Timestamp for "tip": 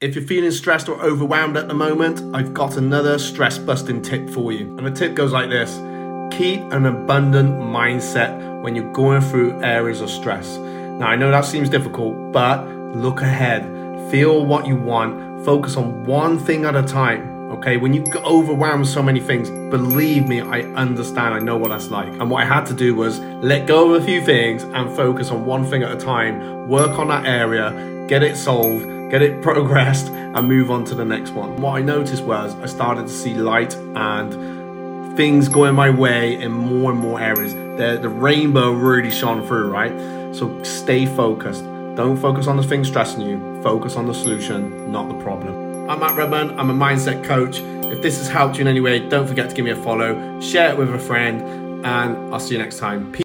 4.00-4.30, 4.90-5.14